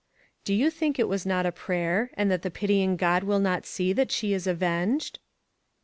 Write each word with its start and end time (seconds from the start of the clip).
Do 0.45 0.55
you 0.55 0.71
think 0.71 0.97
it 0.97 1.05
vras 1.05 1.27
not 1.27 1.45
a 1.45 1.51
prayer, 1.51 2.09
and 2.15 2.31
that 2.31 2.41
the 2.41 2.49
pitying 2.49 2.97
God 2.97 3.23
will 3.23 3.37
not 3.39 3.67
see 3.67 3.93
that 3.93 4.09
she 4.11 4.33
is 4.33 4.47
avenged? 4.47 5.19